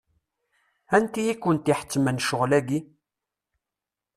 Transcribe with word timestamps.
Anti 0.95 1.21
i 1.31 1.33
kent-iḥettmen 1.35 2.21
ccɣel-agi? 2.23 2.79